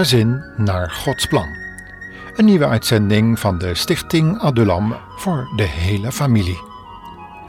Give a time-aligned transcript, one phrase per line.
[0.00, 1.48] Gezin naar Gods plan.
[2.36, 6.62] Een nieuwe uitzending van de Stichting Adulam voor de hele familie.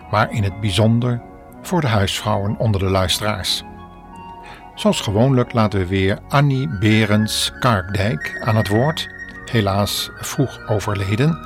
[0.10, 1.22] Maar in het bijzonder
[1.62, 3.64] voor de huisvrouwen onder de luisteraars.
[4.76, 9.10] Zoals gewoonlijk laten we weer Annie Berends Karkdijk aan het woord,
[9.46, 11.40] helaas vroeg overleden,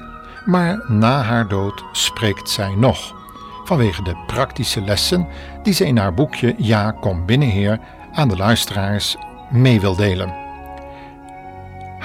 [0.46, 3.16] maar na haar dood spreekt zij nog,
[3.64, 5.28] vanwege de praktische lessen
[5.64, 7.80] die ze in haar boekje Ja, kom binnenheer
[8.12, 9.18] aan de luisteraars
[9.50, 10.45] mee wil delen.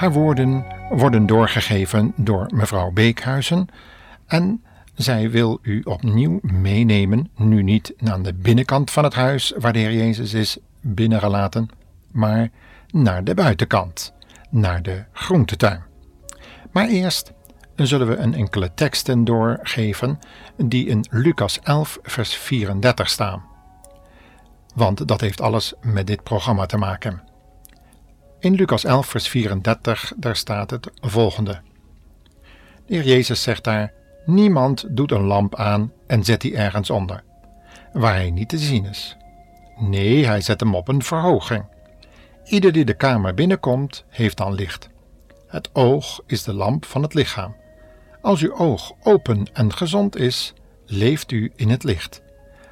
[0.01, 3.67] Haar woorden worden doorgegeven door mevrouw Beekhuizen
[4.27, 4.63] en
[4.95, 9.79] zij wil u opnieuw meenemen, nu niet aan de binnenkant van het huis waar de
[9.79, 11.69] Heer Jezus is binnengelaten,
[12.11, 12.49] maar
[12.91, 14.13] naar de buitenkant,
[14.49, 15.83] naar de groentetuin.
[16.71, 17.31] Maar eerst
[17.75, 20.19] zullen we een enkele teksten doorgeven
[20.57, 23.43] die in Lucas 11, vers 34 staan.
[24.75, 27.29] Want dat heeft alles met dit programma te maken.
[28.41, 31.61] In Lucas 11, vers 34, daar staat het volgende.
[32.85, 33.93] De Heer Jezus zegt daar:
[34.25, 37.23] Niemand doet een lamp aan en zet die ergens onder,
[37.93, 39.17] waar hij niet te zien is.
[39.77, 41.65] Nee, hij zet hem op een verhoging.
[42.45, 44.89] Ieder die de kamer binnenkomt, heeft dan licht.
[45.47, 47.55] Het oog is de lamp van het lichaam.
[48.21, 50.53] Als uw oog open en gezond is,
[50.85, 52.21] leeft u in het licht.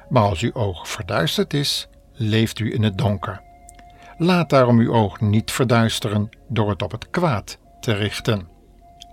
[0.08, 3.48] Maar als uw oog verduisterd is, leeft u in het donker.
[4.22, 8.48] Laat daarom uw oog niet verduisteren door het op het kwaad te richten.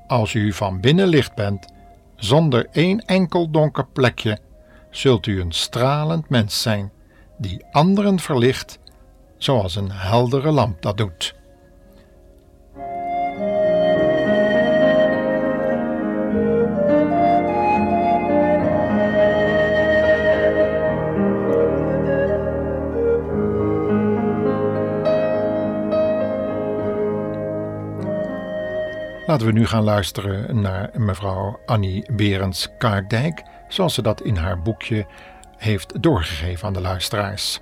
[0.08, 1.68] Als u van binnen licht bent,
[2.16, 4.40] zonder één enkel donker plekje,
[4.90, 6.92] zult u een stralend mens zijn,
[7.38, 8.80] die anderen verlicht,
[9.38, 11.36] zoals een heldere lamp dat doet.
[29.28, 34.62] Laten we nu gaan luisteren naar mevrouw Annie Berends Kaardijk, zoals ze dat in haar
[34.62, 35.06] boekje
[35.58, 37.62] heeft doorgegeven aan de luisteraars.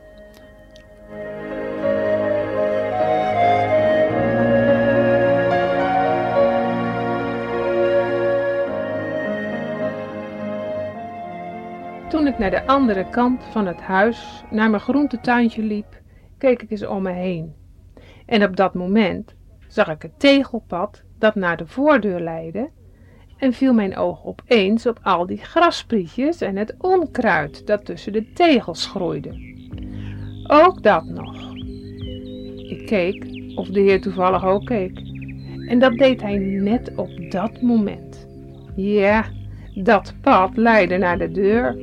[12.09, 16.01] Toen ik naar de andere kant van het huis, naar mijn groentetuintje liep,
[16.37, 17.55] keek ik eens om me heen.
[18.25, 19.35] En op dat moment
[19.67, 22.69] zag ik het tegelpad dat naar de voordeur leidde
[23.37, 28.33] en viel mijn oog opeens op al die grasprietjes en het onkruid dat tussen de
[28.33, 29.53] tegels groeide.
[30.47, 31.53] Ook dat nog.
[32.69, 33.25] Ik keek
[33.55, 34.99] of de heer toevallig ook keek.
[35.67, 38.27] En dat deed hij net op dat moment.
[38.75, 39.25] Ja,
[39.73, 41.77] dat pad leidde naar de deur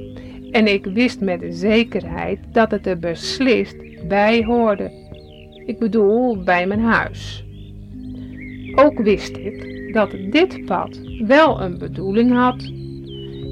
[0.50, 3.76] en ik wist met zekerheid dat het er beslist
[4.09, 4.91] bij hoorde.
[5.66, 7.44] Ik bedoel, bij mijn huis.
[8.75, 12.71] Ook wist ik dat dit pad wel een bedoeling had.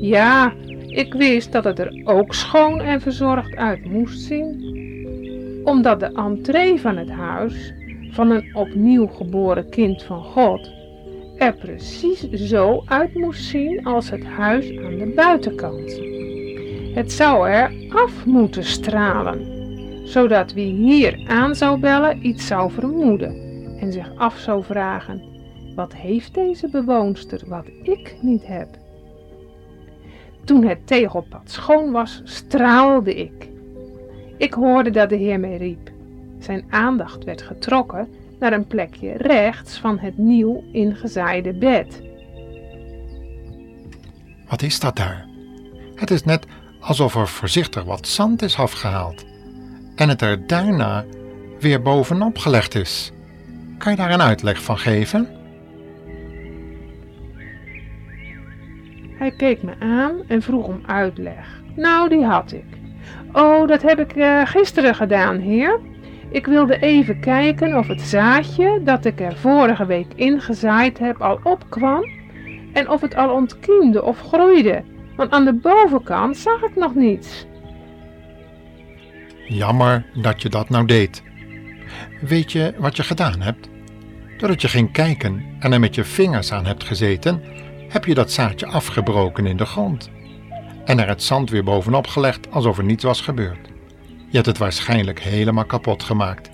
[0.01, 0.53] Ja,
[0.87, 4.79] ik wist dat het er ook schoon en verzorgd uit moest zien,
[5.65, 7.75] omdat de entree van het huis
[8.11, 10.71] van een opnieuw geboren kind van God
[11.37, 16.01] er precies zo uit moest zien als het huis aan de buitenkant.
[16.95, 19.47] Het zou er af moeten stralen,
[20.05, 23.50] zodat wie hier aan zou bellen iets zou vermoeden
[23.81, 25.23] en zich af zou vragen:
[25.75, 28.69] wat heeft deze bewoonster wat ik niet heb?
[30.45, 33.49] Toen het tegelpad schoon was, straalde ik.
[34.37, 35.91] Ik hoorde dat de Heer mij riep.
[36.39, 38.09] Zijn aandacht werd getrokken
[38.39, 42.03] naar een plekje rechts van het nieuw ingezaaide bed.
[44.49, 45.27] Wat is dat daar?
[45.95, 46.47] Het is net
[46.81, 49.25] alsof er voorzichtig wat zand is afgehaald
[49.95, 51.05] en het er daarna
[51.59, 53.13] weer bovenop gelegd is.
[53.81, 55.29] Kan je daar een uitleg van geven?
[59.19, 61.63] Hij keek me aan en vroeg om uitleg.
[61.77, 62.65] Nou, die had ik.
[63.33, 65.81] Oh, dat heb ik uh, gisteren gedaan, heer.
[66.31, 71.41] Ik wilde even kijken of het zaadje dat ik er vorige week ingezaaid heb al
[71.43, 72.05] opkwam
[72.73, 74.83] en of het al ontkiemde of groeide,
[75.17, 77.47] want aan de bovenkant zag ik nog niets.
[79.47, 81.23] Jammer dat je dat nou deed.
[82.21, 83.69] Weet je wat je gedaan hebt?
[84.39, 87.43] Doordat je ging kijken en er met je vingers aan hebt gezeten,
[87.89, 90.11] heb je dat zaadje afgebroken in de grond
[90.85, 93.69] en er het zand weer bovenop gelegd alsof er niets was gebeurd.
[94.07, 96.51] Je hebt het waarschijnlijk helemaal kapot gemaakt.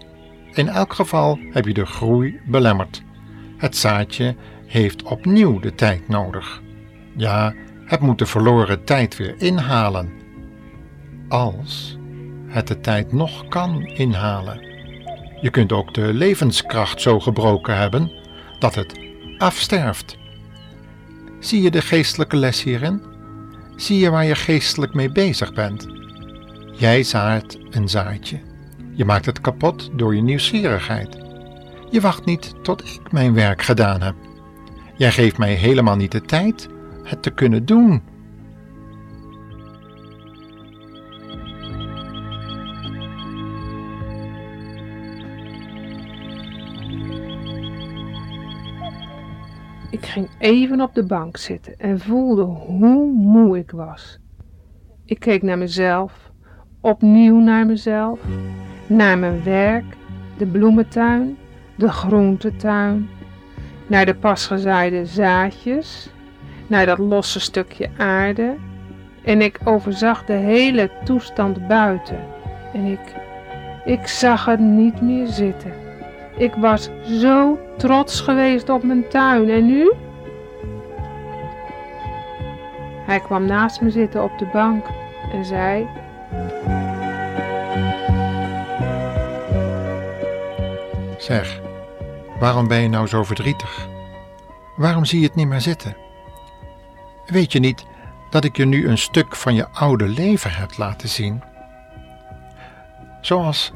[0.52, 3.02] In elk geval heb je de groei belemmerd.
[3.56, 6.62] Het zaadje heeft opnieuw de tijd nodig.
[7.16, 7.54] Ja,
[7.84, 10.12] het moet de verloren tijd weer inhalen.
[11.28, 11.98] Als
[12.46, 14.65] het de tijd nog kan inhalen.
[15.46, 18.12] Je kunt ook de levenskracht zo gebroken hebben
[18.58, 18.98] dat het
[19.38, 20.16] afsterft.
[21.40, 23.02] Zie je de geestelijke les hierin?
[23.76, 25.86] Zie je waar je geestelijk mee bezig bent?
[26.72, 28.40] Jij zaait een zaadje.
[28.92, 31.16] Je maakt het kapot door je nieuwsgierigheid.
[31.90, 34.14] Je wacht niet tot ik mijn werk gedaan heb.
[34.96, 36.68] Jij geeft mij helemaal niet de tijd
[37.02, 38.02] het te kunnen doen.
[50.16, 54.18] Ging even op de bank zitten en voelde hoe moe ik was.
[55.04, 56.30] Ik keek naar mezelf,
[56.80, 58.20] opnieuw naar mezelf,
[58.86, 59.84] naar mijn werk,
[60.38, 61.36] de bloementuin,
[61.74, 63.08] de groentetuin,
[63.86, 66.10] naar de pasgezaaide zaadjes,
[66.66, 68.54] naar dat losse stukje aarde
[69.24, 72.24] en ik overzag de hele toestand buiten
[72.72, 73.14] en ik,
[73.84, 75.85] ik zag het niet meer zitten.
[76.36, 76.88] Ik was
[77.20, 79.92] zo trots geweest op mijn tuin en nu?
[83.06, 84.86] Hij kwam naast me zitten op de bank
[85.32, 85.86] en zei:
[91.18, 91.60] Zeg,
[92.38, 93.88] waarom ben je nou zo verdrietig?
[94.76, 95.96] Waarom zie je het niet meer zitten?
[97.26, 97.86] Weet je niet
[98.30, 101.42] dat ik je nu een stuk van je oude leven heb laten zien?
[103.20, 103.72] Zoals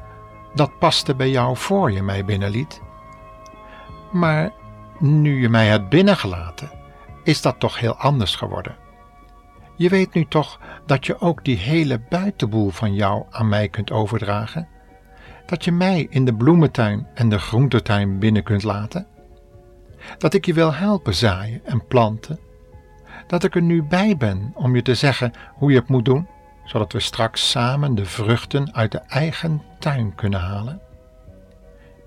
[0.55, 2.81] dat paste bij jou voor je mij binnenliet.
[4.12, 4.52] Maar
[4.99, 6.70] nu je mij hebt binnengelaten,
[7.25, 8.76] is dat toch heel anders geworden.
[9.76, 13.91] Je weet nu toch dat je ook die hele buitenboel van jou aan mij kunt
[13.91, 14.69] overdragen?
[15.47, 19.06] Dat je mij in de bloementuin en de groentetuin binnen kunt laten?
[20.19, 22.38] Dat ik je wil helpen zaaien en planten?
[23.26, 26.29] Dat ik er nu bij ben om je te zeggen hoe je het moet doen,
[26.71, 30.81] zodat we straks samen de vruchten uit de eigen tuin kunnen halen?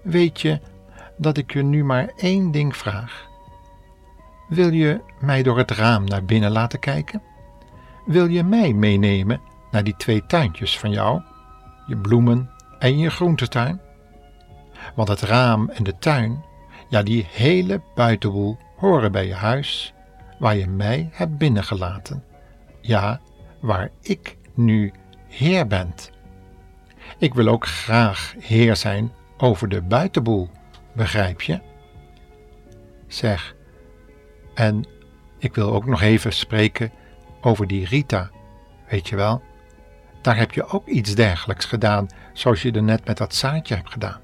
[0.02, 0.60] Weet je
[1.18, 3.28] dat ik je nu maar één ding vraag?
[4.48, 7.22] Wil je mij door het raam naar binnen laten kijken?
[8.06, 11.22] Wil je mij meenemen naar die twee tuintjes van jou,
[11.88, 12.50] je bloemen
[12.80, 13.82] en je groentetuin?
[14.96, 16.46] Want het raam en de tuin,
[16.90, 19.94] ja, die hele buitenboel horen bij je huis,
[20.40, 22.24] waar je mij hebt binnengelaten.
[22.82, 23.20] Ja,
[23.60, 24.94] waar ik nu
[25.28, 25.94] Heer ben.
[27.18, 30.50] Ik wil ook graag Heer zijn over de buitenboel,
[30.94, 31.62] begrijp je?
[33.08, 33.56] Zeg,
[34.54, 34.86] en
[35.38, 36.92] ik wil ook nog even spreken
[37.42, 38.30] over die Rita,
[38.90, 39.42] weet je wel?
[40.22, 43.92] Daar heb je ook iets dergelijks gedaan, zoals je er net met dat zaadje hebt
[43.92, 44.20] gedaan.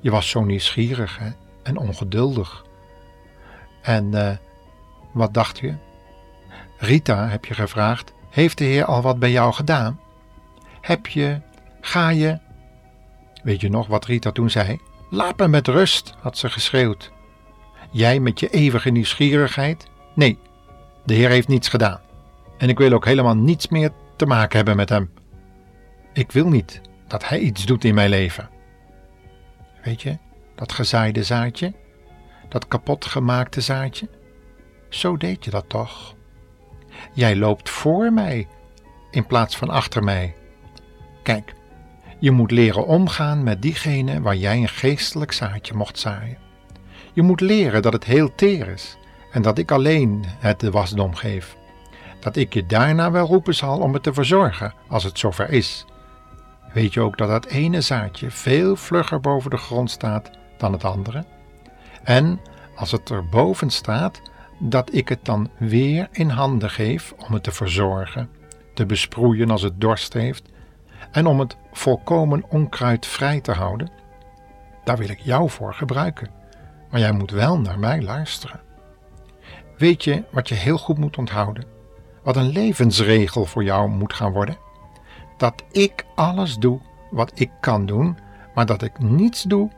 [0.00, 1.20] Je was zo nieuwsgierig
[1.62, 2.64] en ongeduldig.
[3.82, 4.30] En uh,
[5.12, 5.74] wat dacht je?
[6.78, 10.00] Rita, heb je gevraagd, heeft de Heer al wat bij jou gedaan?
[10.80, 11.40] Heb je,
[11.80, 12.38] ga je?
[13.42, 14.80] Weet je nog wat Rita toen zei?
[15.10, 17.12] Laat me met rust, had ze geschreeuwd.
[17.90, 19.88] Jij met je eeuwige nieuwsgierigheid?
[20.14, 20.38] Nee,
[21.04, 22.00] de Heer heeft niets gedaan.
[22.58, 25.10] En ik wil ook helemaal niets meer te maken hebben met hem.
[26.12, 28.48] Ik wil niet dat hij iets doet in mijn leven.
[29.82, 30.18] Weet je,
[30.54, 31.74] dat gezaaide zaadje,
[32.48, 34.08] dat kapotgemaakte zaadje,
[34.88, 36.15] zo deed je dat toch?
[37.12, 38.48] Jij loopt voor mij
[39.10, 40.34] in plaats van achter mij.
[41.22, 41.54] Kijk,
[42.18, 46.38] je moet leren omgaan met diegene waar jij een geestelijk zaadje mocht zaaien.
[47.12, 48.96] Je moet leren dat het heel teer is
[49.32, 51.56] en dat ik alleen het de wasdom geef
[52.26, 55.84] dat ik je daarna wel roepen zal om het te verzorgen als het zover is.
[56.72, 60.84] Weet je ook dat dat ene zaadje veel vlugger boven de grond staat dan het
[60.84, 61.24] andere?
[62.02, 62.40] En
[62.76, 64.20] als het er boven staat,
[64.58, 68.30] dat ik het dan weer in handen geef om het te verzorgen,
[68.74, 70.48] te besproeien als het dorst heeft
[71.10, 73.90] en om het volkomen onkruidvrij te houden?
[74.84, 76.30] Daar wil ik jou voor gebruiken,
[76.90, 78.60] maar jij moet wel naar mij luisteren.
[79.76, 81.74] Weet je wat je heel goed moet onthouden?
[82.26, 84.56] wat een levensregel voor jou moet gaan worden?
[85.36, 88.18] Dat ik alles doe wat ik kan doen,
[88.54, 89.70] maar dat ik niets doe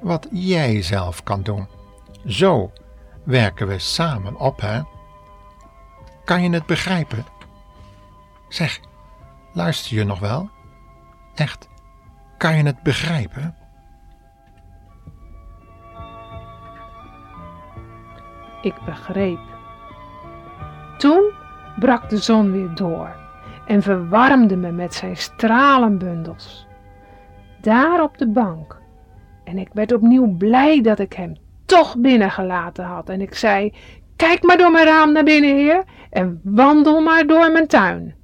[0.00, 1.66] wat jij zelf kan doen.
[2.26, 2.72] Zo
[3.24, 4.80] werken we samen op, hè?
[6.24, 7.24] Kan je het begrijpen?
[8.48, 8.80] Zeg,
[9.52, 10.50] luister je nog wel?
[11.34, 11.68] Echt,
[12.36, 13.54] kan je het begrijpen?
[18.62, 19.40] Ik begreep.
[20.98, 21.32] Toen
[21.78, 23.16] brak de zon weer door
[23.66, 26.66] en verwarmde me met zijn stralenbundels.
[27.60, 28.80] Daar op de bank.
[29.44, 33.08] En ik werd opnieuw blij dat ik hem toch binnengelaten had.
[33.08, 33.72] En ik zei:
[34.16, 38.14] Kijk maar door mijn raam naar binnen, heer, en wandel maar door mijn tuin.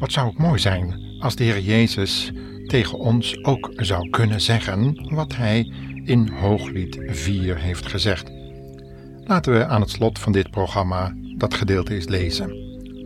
[0.00, 2.32] Wat zou het mooi zijn als de Heer Jezus
[2.66, 5.72] tegen ons ook zou kunnen zeggen wat Hij
[6.04, 8.30] in Hooglied 4 heeft gezegd.
[9.24, 12.54] Laten we aan het slot van dit programma dat gedeelte eens lezen.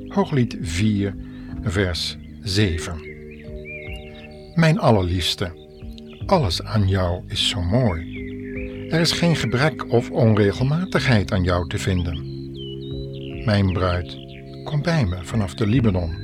[0.08, 1.14] Hooglied 4,
[1.62, 3.12] vers 7.
[4.54, 5.52] Mijn allerliefste,
[6.26, 8.12] alles aan jou is zo mooi.
[8.90, 12.32] Er is geen gebrek of onregelmatigheid aan jou te vinden.
[13.44, 14.18] Mijn bruid,
[14.64, 16.23] kom bij me vanaf de Libanon.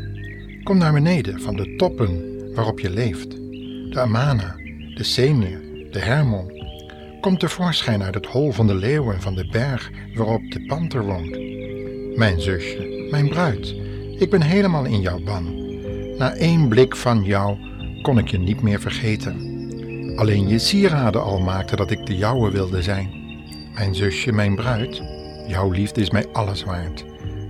[0.63, 3.31] Kom naar beneden van de toppen waarop je leeft.
[3.91, 4.57] De Amana,
[4.95, 6.53] de Semir, de Hermon.
[7.21, 11.05] Kom tevoorschijn uit het hol van de leeuw en van de berg waarop de panter
[11.05, 11.39] woont.
[12.17, 13.75] Mijn zusje, mijn bruid,
[14.19, 15.69] ik ben helemaal in jouw ban.
[16.19, 17.59] Na één blik van jou
[18.03, 19.49] kon ik je niet meer vergeten.
[20.17, 23.11] Alleen je sieraden al maakte dat ik de jouwe wilde zijn.
[23.75, 25.03] Mijn zusje, mijn bruid,
[25.47, 27.05] jouw liefde is mij alles waard.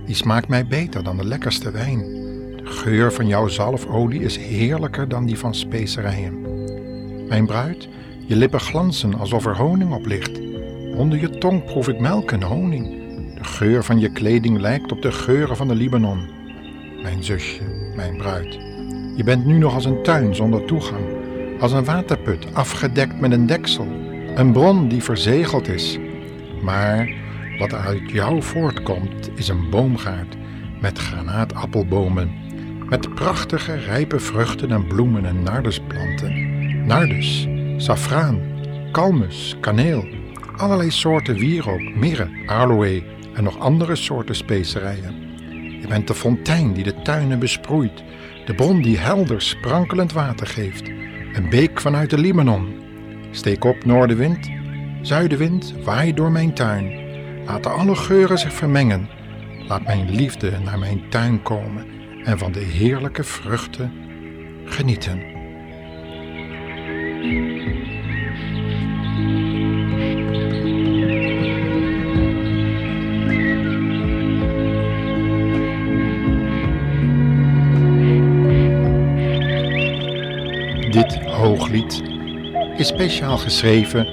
[0.05, 2.20] Die smaakt mij beter dan de lekkerste wijn.
[2.63, 6.41] De geur van jouw zalfolie is heerlijker dan die van specerijen.
[7.27, 7.87] Mijn bruid,
[8.25, 10.39] je lippen glanzen alsof er honing op ligt.
[10.95, 12.99] Onder je tong proef ik melk en honing.
[13.37, 16.29] De geur van je kleding lijkt op de geuren van de Libanon.
[17.01, 17.61] Mijn zusje,
[17.95, 18.53] mijn bruid,
[19.15, 21.05] je bent nu nog als een tuin zonder toegang,
[21.59, 23.87] als een waterput afgedekt met een deksel,
[24.35, 25.99] een bron die verzegeld is.
[26.61, 27.13] Maar
[27.59, 30.35] wat uit jou voortkomt is een boomgaard
[30.81, 32.31] met granaatappelbomen,
[32.91, 36.85] met prachtige rijpe vruchten en bloemen en nardusplanten.
[36.85, 38.41] Nardus, safraan,
[38.91, 40.07] kalmus, kaneel,
[40.57, 45.15] allerlei soorten wierook, mirre, aloe en nog andere soorten specerijen.
[45.81, 48.03] Je bent de fontein die de tuinen besproeit,
[48.45, 50.87] de bron die helder sprankelend water geeft,
[51.33, 52.75] een beek vanuit de Libanon.
[53.31, 54.49] Steek op, noordenwind,
[55.01, 56.91] zuidenwind, waai door mijn tuin.
[57.45, 59.09] Laten alle geuren zich vermengen.
[59.67, 63.91] Laat mijn liefde naar mijn tuin komen en van de heerlijke vruchten
[64.65, 65.29] genieten.
[80.91, 82.01] Dit hooglied
[82.77, 84.07] is speciaal geschreven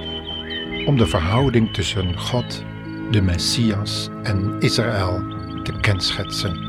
[0.86, 2.64] om de verhouding tussen God,
[3.10, 5.22] de Messias en Israël
[5.62, 6.67] te kenschetsen.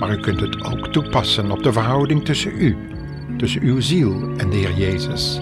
[0.00, 2.76] Maar u kunt het ook toepassen op de verhouding tussen u,
[3.36, 5.40] tussen uw ziel en de Heer Jezus.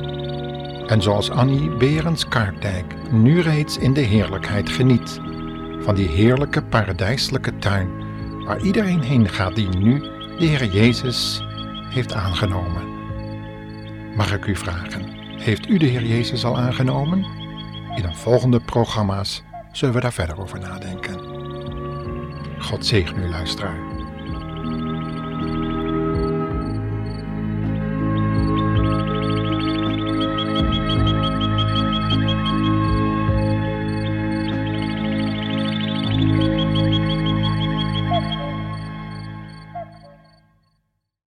[0.86, 5.20] En zoals Annie Berends Kaartdijk nu reeds in de heerlijkheid geniet
[5.80, 7.88] van die heerlijke paradijselijke tuin
[8.44, 10.00] waar iedereen heen gaat die nu
[10.38, 11.42] de Heer Jezus
[11.90, 12.82] heeft aangenomen.
[14.16, 15.02] Mag ik u vragen,
[15.40, 17.26] heeft u de Heer Jezus al aangenomen?
[17.96, 21.20] In de volgende programma's zullen we daar verder over nadenken.
[22.58, 23.87] God zegen u, luisteraar.